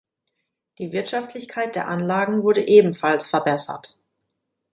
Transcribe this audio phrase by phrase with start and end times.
[0.79, 3.99] Die Wirtschaftlichkeit der Anlagen wurde ebenfalls verbessert.